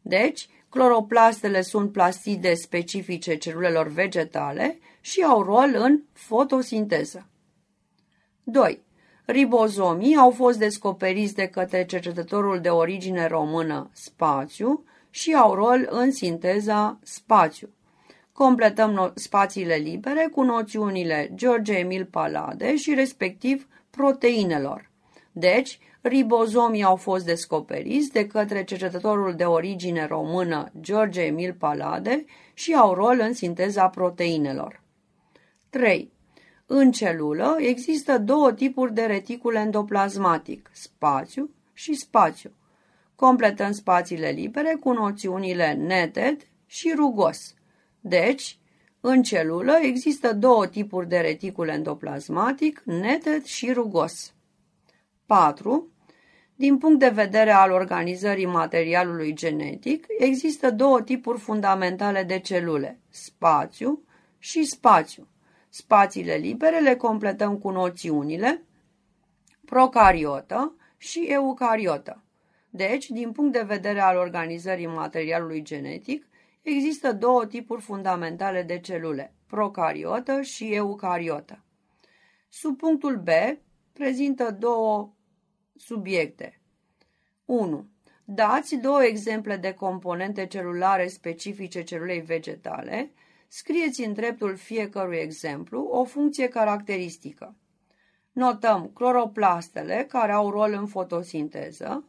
Deci, 0.01 0.47
cloroplastele 0.69 1.61
sunt 1.61 1.91
plastide 1.91 2.53
specifice 2.53 3.35
celulelor 3.35 3.87
vegetale 3.87 4.79
și 5.01 5.21
au 5.21 5.43
rol 5.43 5.71
în 5.73 6.01
fotosinteză. 6.13 7.27
2. 8.43 8.81
Ribozomii 9.25 10.15
au 10.15 10.31
fost 10.31 10.57
descoperiți 10.57 11.35
de 11.35 11.47
către 11.47 11.85
cercetătorul 11.85 12.59
de 12.59 12.69
origine 12.69 13.27
română 13.27 13.89
Spațiu 13.93 14.83
și 15.09 15.33
au 15.33 15.53
rol 15.53 15.87
în 15.89 16.11
sinteza 16.11 16.99
spațiu. 17.03 17.69
Completăm 18.31 19.11
spațiile 19.15 19.75
libere 19.75 20.29
cu 20.31 20.41
noțiunile 20.41 21.31
George 21.35 21.73
Emil 21.73 22.05
Palade 22.05 22.75
și 22.75 22.93
respectiv 22.93 23.67
proteinelor. 23.89 24.89
Deci, 25.31 25.79
ribozomii 26.01 26.83
au 26.83 26.95
fost 26.95 27.25
descoperiți 27.25 28.11
de 28.11 28.27
către 28.27 28.63
cercetătorul 28.63 29.35
de 29.35 29.43
origine 29.43 30.05
română 30.05 30.71
George 30.79 31.21
Emil 31.21 31.53
Palade 31.53 32.25
și 32.53 32.73
au 32.73 32.93
rol 32.93 33.19
în 33.19 33.33
sinteza 33.33 33.87
proteinelor. 33.87 34.81
3. 35.69 36.11
În 36.65 36.91
celulă 36.91 37.55
există 37.59 38.17
două 38.17 38.53
tipuri 38.53 38.93
de 38.93 39.01
reticul 39.01 39.55
endoplasmatic, 39.55 40.69
spațiu 40.73 41.49
și 41.73 41.93
spațiu. 41.93 42.51
Completăm 43.15 43.71
spațiile 43.71 44.29
libere 44.29 44.77
cu 44.79 44.91
noțiunile 44.91 45.73
netted 45.73 46.47
și 46.65 46.93
rugos. 46.95 47.53
Deci, 47.99 48.59
în 49.01 49.23
celulă 49.23 49.77
există 49.81 50.33
două 50.33 50.67
tipuri 50.67 51.07
de 51.07 51.17
reticul 51.17 51.67
endoplasmatic, 51.67 52.81
netted 52.85 53.43
și 53.43 53.71
rugos. 53.71 54.33
4. 55.29 55.87
Din 56.55 56.77
punct 56.77 56.99
de 56.99 57.09
vedere 57.09 57.51
al 57.51 57.71
organizării 57.71 58.45
materialului 58.45 59.33
genetic, 59.33 60.05
există 60.19 60.71
două 60.71 61.01
tipuri 61.01 61.39
fundamentale 61.39 62.23
de 62.23 62.39
celule, 62.39 62.99
spațiu 63.09 64.03
și 64.39 64.63
spațiu. 64.63 65.27
Spațiile 65.69 66.33
libere 66.33 66.79
le 66.79 66.95
completăm 66.95 67.57
cu 67.57 67.69
noțiunile 67.69 68.63
procariotă 69.65 70.75
și 70.97 71.19
eucariotă. 71.19 72.23
Deci, 72.69 73.09
din 73.09 73.31
punct 73.31 73.51
de 73.51 73.63
vedere 73.67 73.99
al 73.99 74.17
organizării 74.17 74.87
materialului 74.87 75.61
genetic, 75.61 76.27
există 76.61 77.13
două 77.13 77.45
tipuri 77.45 77.81
fundamentale 77.81 78.63
de 78.63 78.79
celule, 78.79 79.33
procariotă 79.47 80.41
și 80.41 80.73
eucariotă. 80.73 81.63
Subpunctul 82.49 83.17
B 83.17 83.27
prezintă 83.93 84.55
două 84.59 85.13
subiecte. 85.79 86.61
1. 87.45 87.89
Dați 88.25 88.75
două 88.75 89.03
exemple 89.03 89.57
de 89.57 89.73
componente 89.73 90.45
celulare 90.45 91.07
specifice 91.07 91.83
celulei 91.83 92.19
vegetale, 92.19 93.11
scrieți 93.47 94.03
în 94.03 94.13
dreptul 94.13 94.55
fiecărui 94.55 95.17
exemplu 95.17 95.81
o 95.81 96.03
funcție 96.03 96.47
caracteristică. 96.47 97.55
Notăm 98.31 98.91
cloroplastele, 98.93 100.05
care 100.09 100.31
au 100.31 100.49
rol 100.49 100.73
în 100.73 100.87
fotosinteză, 100.87 102.03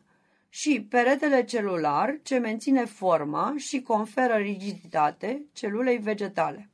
și 0.49 0.87
peretele 0.89 1.45
celular, 1.45 2.19
ce 2.23 2.39
menține 2.39 2.85
forma 2.85 3.55
și 3.57 3.83
conferă 3.83 4.35
rigiditate 4.35 5.47
celulei 5.53 5.99
vegetale. 5.99 6.71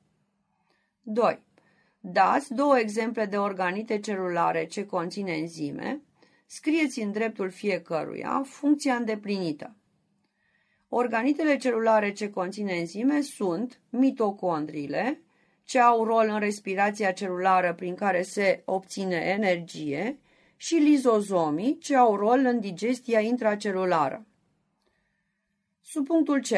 2. 1.03 1.43
Dați 2.01 2.55
două 2.55 2.79
exemple 2.79 3.25
de 3.25 3.37
organite 3.37 4.01
celulare 4.01 4.67
ce 4.67 4.87
conțin 4.87 5.27
enzime, 5.27 6.03
scrieți 6.47 7.01
în 7.01 7.13
dreptul 7.13 7.51
fiecăruia 7.51 8.43
funcția 8.47 8.95
îndeplinită. 8.95 9.77
Organitele 10.89 11.57
celulare 11.57 12.13
ce 12.13 12.31
conțin 12.31 12.69
enzime 12.69 13.21
sunt 13.21 13.81
mitocondriile, 13.91 15.21
ce 15.65 15.79
au 15.79 16.05
rol 16.05 16.29
în 16.29 16.39
respirația 16.39 17.13
celulară 17.13 17.75
prin 17.75 17.95
care 17.95 18.23
se 18.23 18.63
obține 18.65 19.17
energie, 19.17 20.19
și 20.57 20.75
lizozomii, 20.75 21.79
ce 21.79 21.97
au 21.97 22.17
rol 22.17 22.39
în 22.45 22.61
digestia 22.61 23.21
intracelulară. 23.21 24.27
Supunctul 25.81 26.41
C. 26.41 26.49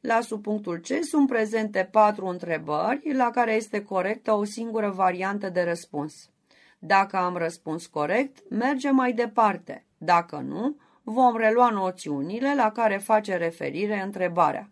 La 0.00 0.20
subpunctul 0.20 0.78
C 0.78 0.86
sunt 1.04 1.28
prezente 1.28 1.88
patru 1.90 2.26
întrebări, 2.26 3.14
la 3.14 3.30
care 3.30 3.52
este 3.52 3.82
corectă 3.82 4.32
o 4.32 4.44
singură 4.44 4.90
variantă 4.90 5.48
de 5.48 5.62
răspuns. 5.62 6.30
Dacă 6.78 7.16
am 7.16 7.36
răspuns 7.36 7.86
corect, 7.86 8.50
mergem 8.50 8.94
mai 8.94 9.12
departe. 9.12 9.86
Dacă 9.98 10.36
nu, 10.36 10.76
vom 11.02 11.36
relua 11.36 11.70
noțiunile 11.70 12.54
la 12.54 12.72
care 12.72 12.96
face 12.96 13.36
referire 13.36 14.02
întrebarea. 14.02 14.70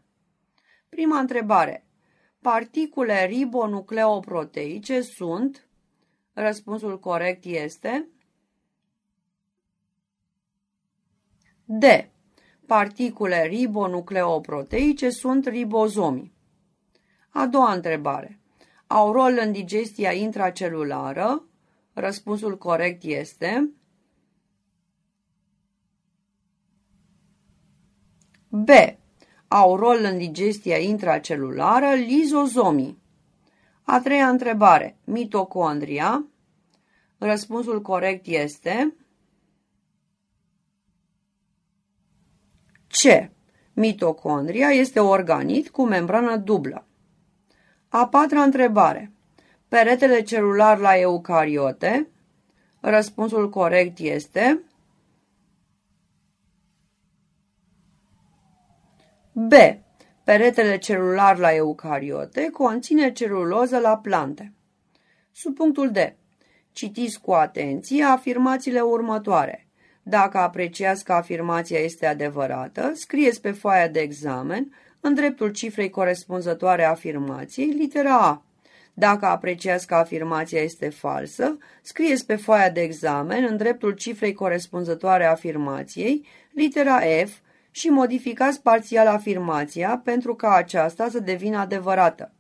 Prima 0.89 1.19
întrebare. 1.19 1.87
Particule 2.41 3.27
ribonucleoproteice 3.27 5.01
sunt? 5.01 5.69
Răspunsul 6.33 6.99
corect 6.99 7.45
este 7.45 8.09
D. 11.65 11.85
Particule 12.67 13.47
ribonucleoproteice 13.47 15.11
sunt 15.11 15.47
ribozomi. 15.47 16.33
A 17.29 17.47
doua 17.47 17.73
întrebare. 17.73 18.41
Au 18.87 19.13
rol 19.13 19.39
în 19.41 19.53
digestia 19.53 20.13
intracelulară? 20.13 21.45
Răspunsul 21.99 22.59
corect 22.59 23.03
este 23.03 23.71
B. 28.49 28.69
Au 29.49 29.77
rol 29.77 29.99
în 30.03 30.19
digestia 30.19 30.79
intracelulară 30.79 31.95
lizozomii. 31.95 32.99
A 33.83 34.01
treia 34.01 34.29
întrebare. 34.29 34.99
Mitocondria? 35.05 36.27
Răspunsul 37.19 37.83
corect 37.83 38.27
este 38.27 38.97
C. 42.89 43.31
Mitocondria 43.73 44.69
este 44.69 45.01
organit 45.01 45.69
cu 45.71 45.87
membrană 45.87 46.37
dublă. 46.37 46.87
A 47.89 48.09
patra 48.09 48.43
întrebare. 48.43 49.16
Peretele 49.69 50.23
celular 50.23 50.79
la 50.79 50.99
eucariote? 50.99 52.09
Răspunsul 52.81 53.51
corect 53.51 53.99
este 53.99 54.61
B. 59.33 59.53
Peretele 60.25 60.79
celular 60.79 61.39
la 61.39 61.55
eucariote 61.55 62.51
conține 62.51 63.13
celuloză 63.13 63.79
la 63.79 63.99
plante. 63.99 64.53
Subpunctul 65.33 65.91
D. 65.91 65.97
Citiți 66.73 67.21
cu 67.21 67.33
atenție 67.33 68.05
afirmațiile 68.05 68.81
următoare. 68.81 69.69
Dacă 70.03 70.39
apreciați 70.39 71.05
că 71.05 71.13
afirmația 71.13 71.79
este 71.79 72.07
adevărată, 72.07 72.93
scrieți 72.95 73.41
pe 73.41 73.51
foaia 73.51 73.89
de 73.89 74.01
examen, 74.01 74.75
în 75.01 75.15
dreptul 75.15 75.51
cifrei 75.51 75.91
corespunzătoare 75.91 76.85
afirmației, 76.85 77.67
litera 77.67 78.19
A. 78.19 78.46
Dacă 78.99 79.27
apreciați 79.27 79.87
că 79.87 79.95
afirmația 79.95 80.61
este 80.61 80.89
falsă, 80.89 81.57
scrieți 81.83 82.27
pe 82.27 82.37
foaia 82.37 82.71
de 82.71 82.81
examen, 82.81 83.45
în 83.45 83.57
dreptul 83.57 83.93
cifrei 83.93 84.33
corespunzătoare 84.33 85.25
afirmației, 85.25 86.27
litera 86.53 86.99
F 86.99 87.31
și 87.71 87.89
modificați 87.89 88.63
parțial 88.63 89.07
afirmația 89.07 90.01
pentru 90.05 90.35
ca 90.35 90.55
aceasta 90.55 91.09
să 91.09 91.19
devină 91.19 91.59
adevărată. 91.59 92.33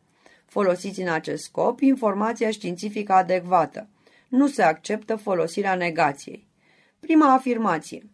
Folosiți 0.47 1.01
în 1.01 1.09
acest 1.09 1.43
scop 1.43 1.81
informația 1.81 2.51
științifică 2.51 3.13
adecvată. 3.13 3.89
Nu 4.29 4.47
se 4.47 4.63
acceptă 4.63 5.17
folosirea 5.17 5.75
negației. 5.75 6.47
Prima 7.01 7.33
afirmație. 7.33 8.07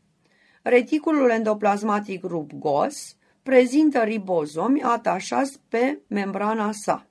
Reticulul 0.62 1.30
endoplasmatic 1.30 2.24
rubgos 2.24 3.16
prezintă 3.42 4.02
ribozomi 4.02 4.82
atașați 4.82 5.60
pe 5.68 5.98
membrana 6.06 6.72
sa. 6.72 7.06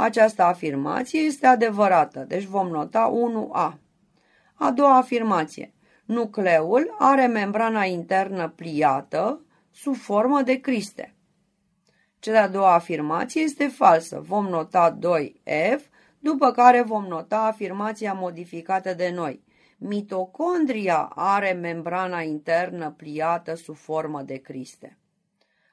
Această 0.00 0.42
afirmație 0.42 1.20
este 1.20 1.46
adevărată, 1.46 2.24
deci 2.28 2.44
vom 2.44 2.68
nota 2.68 3.12
1A. 3.12 3.78
A 4.54 4.70
doua 4.70 4.96
afirmație. 4.96 5.74
Nucleul 6.04 6.94
are 6.98 7.26
membrana 7.26 7.84
internă 7.84 8.48
pliată 8.48 9.44
sub 9.70 9.94
formă 9.94 10.42
de 10.42 10.54
criste. 10.54 11.14
Cea 12.18 12.30
de-a 12.30 12.48
doua 12.48 12.74
afirmație 12.74 13.42
este 13.42 13.66
falsă. 13.66 14.20
Vom 14.20 14.46
nota 14.46 14.98
2F, 14.98 15.80
după 16.18 16.50
care 16.50 16.82
vom 16.82 17.04
nota 17.04 17.38
afirmația 17.38 18.12
modificată 18.12 18.94
de 18.94 19.10
noi. 19.14 19.44
Mitocondria 19.78 21.12
are 21.14 21.52
membrana 21.52 22.20
internă 22.20 22.90
pliată 22.90 23.54
sub 23.54 23.76
formă 23.76 24.22
de 24.22 24.36
criste. 24.36 24.98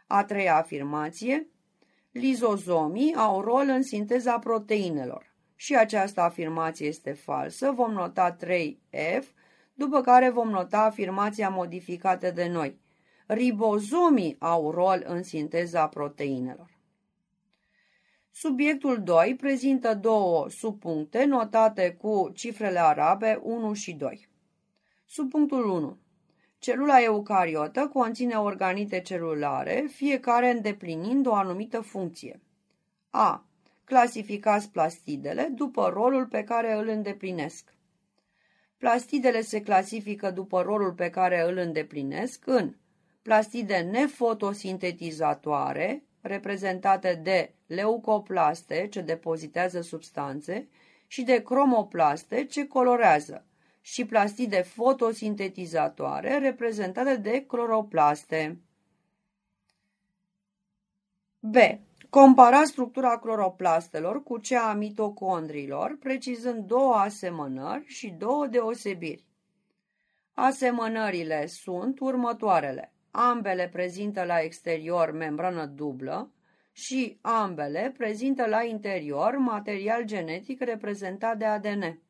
A 0.08 0.24
treia 0.24 0.56
afirmație, 0.56 1.48
lizozomii 2.16 3.16
au 3.16 3.42
rol 3.42 3.66
în 3.68 3.82
sinteza 3.82 4.40
proteinelor. 4.40 5.34
Și 5.56 5.76
această 5.76 6.22
afirmație 6.22 6.88
este 6.88 7.14
falsă, 7.14 7.72
vom 7.72 7.92
nota 7.92 8.36
3F, 8.36 9.24
după 9.74 10.02
care 10.02 10.30
vom 10.30 10.50
nota 10.50 10.80
afirmația 10.80 11.50
modificată 11.50 12.32
de 12.32 12.48
noi. 12.48 12.80
Ribozomii 13.26 14.36
au 14.40 14.72
rol 14.72 15.04
în 15.08 15.24
sinteza 15.24 15.88
proteinelor. 15.88 16.80
Subiectul 18.32 19.04
2 19.04 19.36
prezintă 19.36 19.96
două 19.96 20.50
subpuncte 20.50 21.26
notate 21.26 21.98
cu 22.02 22.32
cifrele 22.34 22.80
arabe 22.80 23.40
1 23.44 23.74
și 23.74 23.94
2. 23.94 24.28
Subpunctul 25.06 25.70
1. 25.70 25.98
Celula 26.60 27.02
eucariotă 27.02 27.88
conține 27.88 28.36
organite 28.36 29.02
celulare, 29.02 29.88
fiecare 29.92 30.50
îndeplinind 30.50 31.28
o 31.28 31.34
anumită 31.34 31.82
funcție. 31.82 32.40
A. 33.10 33.46
Clasificați 33.84 34.70
plastidele 34.70 35.44
după 35.44 35.92
rolul 35.94 36.26
pe 36.26 36.44
care 36.44 36.74
îl 36.74 36.88
îndeplinesc. 36.88 37.74
Plastidele 38.78 39.42
se 39.42 39.62
clasifică 39.62 40.32
după 40.32 40.62
rolul 40.62 40.94
pe 40.94 41.10
care 41.10 41.42
îl 41.42 41.58
îndeplinesc 41.58 42.48
în 42.48 42.76
plastide 43.22 43.78
nefotosintetizatoare, 43.78 46.04
reprezentate 46.22 47.20
de 47.24 47.54
leucoplaste, 47.66 48.88
ce 48.88 49.02
depozitează 49.02 49.82
substanțe, 49.82 50.68
și 51.08 51.24
de 51.24 51.42
cromoplaste, 51.42 52.46
ce 52.46 52.68
colorează, 52.68 53.46
și 53.88 54.06
plastide 54.06 54.62
fotosintetizatoare, 54.62 56.38
reprezentate 56.38 57.16
de 57.16 57.46
cloroplaste. 57.48 58.60
B. 61.40 61.56
Compara 62.10 62.64
structura 62.64 63.18
cloroplastelor 63.18 64.24
cu 64.24 64.38
cea 64.38 64.70
a 64.70 64.74
mitocondriilor, 64.74 65.98
precizând 66.00 66.66
două 66.66 66.94
asemănări 66.94 67.86
și 67.88 68.10
două 68.10 68.48
deosebiri. 68.48 69.26
Asemănările 70.34 71.46
sunt 71.46 72.00
următoarele. 72.00 72.94
Ambele 73.12 73.70
prezintă 73.72 74.24
la 74.24 74.40
exterior 74.40 75.12
membrană 75.12 75.66
dublă 75.66 76.32
și 76.72 77.18
ambele 77.22 77.94
prezintă 77.98 78.46
la 78.46 78.64
interior 78.64 79.38
material 79.38 80.04
genetic 80.04 80.62
reprezentat 80.62 81.38
de 81.38 81.46
ADN. 81.46 82.04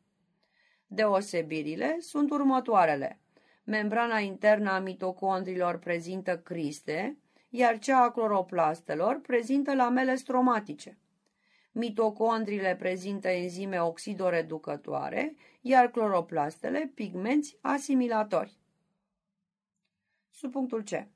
Deosebirile 0.87 1.97
sunt 1.99 2.31
următoarele. 2.31 3.19
Membrana 3.63 4.19
internă 4.19 4.71
a 4.71 4.79
mitocondrilor 4.79 5.77
prezintă 5.77 6.37
criste, 6.37 7.17
iar 7.49 7.79
cea 7.79 8.03
a 8.03 8.11
cloroplastelor 8.11 9.19
prezintă 9.21 9.75
lamele 9.75 10.15
stromatice. 10.15 10.97
Mitocondrile 11.71 12.75
prezintă 12.75 13.27
enzime 13.27 13.81
oxidoreducătoare, 13.81 15.35
iar 15.61 15.87
cloroplastele 15.87 16.91
pigmenți 16.93 17.57
asimilatori. 17.61 18.57
Subpunctul 20.31 20.83
C. 20.83 21.07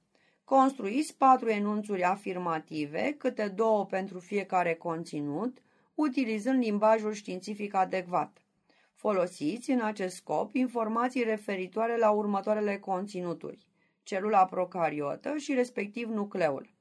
Construiți 0.43 1.17
patru 1.17 1.49
enunțuri 1.49 2.03
afirmative, 2.03 3.15
câte 3.17 3.47
două 3.47 3.86
pentru 3.86 4.19
fiecare 4.19 4.73
conținut, 4.73 5.58
utilizând 5.95 6.63
limbajul 6.63 7.13
științific 7.13 7.73
adecvat. 7.73 8.41
Folosiți 8.99 9.71
în 9.71 9.81
acest 9.81 10.15
scop 10.15 10.55
informații 10.55 11.23
referitoare 11.23 11.97
la 11.97 12.09
următoarele 12.09 12.79
conținuturi 12.79 13.67
celula 14.03 14.45
procariotă 14.45 15.38
și 15.38 15.53
respectiv 15.53 16.09
nucleul. 16.09 16.73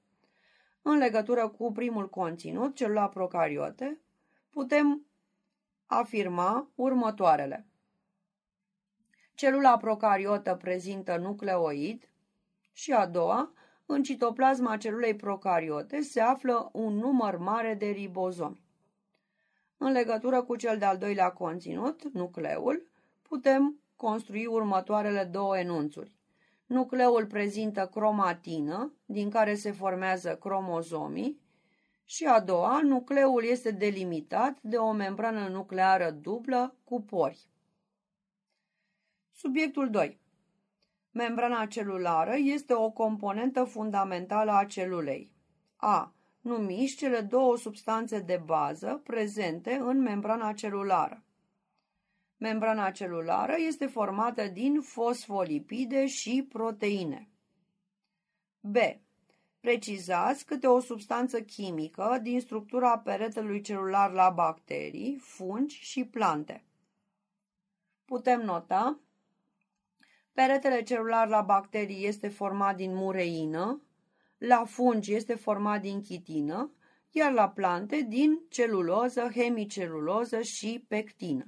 În 0.83 0.96
legătură 0.96 1.48
cu 1.48 1.72
primul 1.72 2.09
conținut, 2.09 2.74
celula 2.74 3.09
procariote, 3.09 4.00
putem 4.50 5.07
afirma 5.87 6.70
următoarele. 6.74 7.66
Celula 9.35 9.76
procariotă 9.76 10.54
prezintă 10.54 11.16
nucleoid 11.16 12.09
și 12.72 12.92
a 12.92 13.07
doua, 13.07 13.52
în 13.87 14.02
citoplasma 14.02 14.76
celulei 14.76 15.16
procariote 15.16 16.00
se 16.00 16.20
află 16.20 16.70
un 16.72 16.94
număr 16.94 17.37
mare 17.37 17.74
de 17.74 17.87
ribozomi. 17.87 18.67
În 19.79 19.93
legătură 19.93 20.43
cu 20.43 20.57
cel 20.57 20.79
de-al 20.79 20.99
doilea 20.99 21.31
conținut, 21.31 22.12
nucleul, 22.12 22.91
putem 23.23 23.81
construi 23.97 24.47
următoarele 24.47 25.25
două 25.25 25.59
enunțuri. 25.59 26.17
Nucleul 26.67 27.27
prezintă 27.27 27.87
cromatină, 27.87 28.93
din 29.05 29.31
care 29.31 29.55
se 29.55 29.73
formează 29.73 30.37
cromozomii, 30.37 31.41
și 32.05 32.25
a 32.25 32.41
doua, 32.41 32.81
nucleul 32.83 33.45
este 33.45 33.71
delimitat 33.71 34.59
de 34.61 34.77
o 34.77 34.93
membrană 34.93 35.49
nucleară 35.49 36.11
dublă 36.11 36.77
cu 36.85 37.03
pori. 37.03 37.49
Subiectul 39.33 39.91
2. 39.91 40.21
Membrana 41.11 41.67
celulară 41.67 42.35
este 42.37 42.75
o 42.75 42.91
componentă 42.91 43.64
fundamentală 43.64 44.53
a 44.53 44.64
celulei. 44.64 45.33
A. 45.77 46.14
Numiți 46.40 46.96
cele 46.96 47.20
două 47.20 47.57
substanțe 47.57 48.20
de 48.20 48.42
bază 48.44 49.01
prezente 49.05 49.74
în 49.74 50.01
membrana 50.01 50.53
celulară. 50.53 51.22
Membrana 52.37 52.90
celulară 52.90 53.55
este 53.59 53.87
formată 53.87 54.46
din 54.46 54.81
fosfolipide 54.81 56.07
și 56.07 56.46
proteine. 56.48 57.29
B. 58.61 58.77
Precizați 59.61 60.44
câte 60.44 60.66
o 60.66 60.81
substanță 60.81 61.42
chimică 61.42 62.18
din 62.22 62.40
structura 62.40 62.98
peretelui 62.98 63.61
celular 63.61 64.12
la 64.12 64.31
bacterii, 64.31 65.18
fungi 65.18 65.77
și 65.77 66.05
plante. 66.05 66.64
Putem 68.05 68.40
nota 68.40 68.98
Peretele 70.38 70.83
celular 70.83 71.29
la 71.29 71.40
bacterii 71.40 72.07
este 72.07 72.29
format 72.29 72.77
din 72.77 72.94
mureină, 72.94 73.83
la 74.38 74.64
fungi 74.64 75.14
este 75.14 75.35
format 75.35 75.81
din 75.81 76.01
chitină, 76.01 76.72
iar 77.11 77.33
la 77.33 77.48
plante 77.48 78.01
din 78.09 78.38
celuloză, 78.48 79.31
hemiceluloză 79.35 80.42
și 80.42 80.85
pectină. 80.88 81.46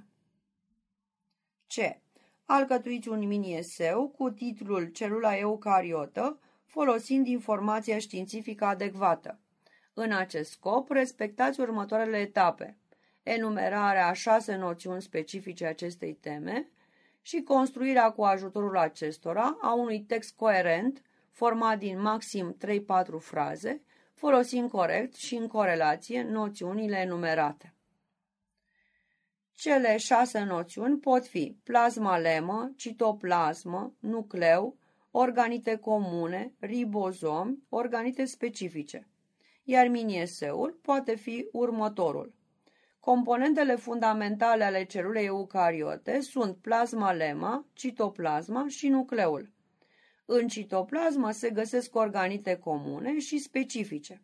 C. 1.67 2.01
Alcătuiți 2.45 3.09
un 3.09 3.27
mini-eseu 3.27 4.09
cu 4.09 4.31
titlul 4.31 4.85
Celula 4.85 5.37
eucariotă, 5.37 6.41
folosind 6.65 7.27
informația 7.27 7.99
științifică 7.99 8.65
adecvată. 8.65 9.41
În 9.95 10.13
acest 10.13 10.51
scop, 10.51 10.91
respectați 10.91 11.61
următoarele 11.61 12.19
etape. 12.19 12.79
Enumerarea 13.23 14.07
a 14.07 14.13
șase 14.13 14.57
noțiuni 14.57 15.03
specifice 15.03 15.67
acestei 15.67 16.15
teme 16.15 16.71
și 17.23 17.43
construirea 17.43 18.11
cu 18.11 18.23
ajutorul 18.23 18.77
acestora 18.77 19.57
a 19.61 19.73
unui 19.73 20.01
text 20.01 20.37
coerent, 20.37 21.03
format 21.31 21.79
din 21.79 22.01
maxim 22.01 22.57
3-4 22.57 23.19
fraze, 23.19 23.83
folosind 24.15 24.71
corect 24.71 25.15
și 25.15 25.35
în 25.35 25.47
corelație 25.47 26.23
noțiunile 26.23 26.97
enumerate. 26.97 27.75
Cele 29.55 29.97
șase 29.97 30.43
noțiuni 30.43 30.99
pot 30.99 31.27
fi 31.27 31.57
plasma-lemă, 31.65 32.73
citoplasmă, 32.77 33.95
nucleu, 33.99 34.77
organite 35.11 35.77
comune, 35.77 36.55
ribozomi, 36.59 37.63
organite 37.69 38.25
specifice. 38.25 39.09
Iar 39.65 39.87
minieseul 39.87 40.79
poate 40.83 41.15
fi 41.15 41.49
următorul. 41.53 42.35
Componentele 43.01 43.75
fundamentale 43.75 44.65
ale 44.65 44.85
celulei 44.85 45.25
eucariote 45.25 46.21
sunt 46.21 46.57
plasma-lema, 46.57 47.67
citoplasma 47.73 48.65
și 48.69 48.89
nucleul. 48.89 49.51
În 50.33 50.49
citoplasmă 50.49 51.31
se 51.31 51.51
găsesc 51.51 51.95
organite 51.95 52.57
comune 52.57 53.19
și 53.19 53.39
specifice. 53.39 54.23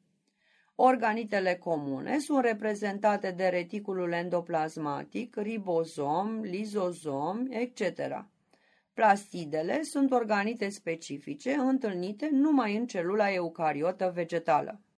Organitele 0.75 1.55
comune 1.55 2.19
sunt 2.19 2.45
reprezentate 2.45 3.31
de 3.31 3.47
reticulul 3.47 4.13
endoplasmatic, 4.13 5.37
ribozom, 5.37 6.41
lizozom, 6.41 7.47
etc. 7.51 8.01
Plastidele 8.95 9.83
sunt 9.83 10.13
organite 10.13 10.69
specifice 10.69 11.53
întâlnite 11.53 12.29
numai 12.33 12.77
în 12.77 12.87
celula 12.87 13.33
eucariotă 13.33 14.11
vegetală. 14.15 14.81